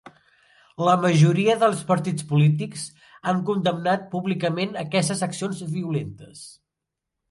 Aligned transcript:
La 0.87 0.95
majoria 1.03 1.57
dels 1.65 1.83
partits 1.91 2.27
polítics 2.33 2.87
han 3.33 3.45
condemnat 3.53 4.11
públicament 4.17 4.77
aquestes 4.85 5.27
accions 5.31 5.67
violentes. 5.79 6.47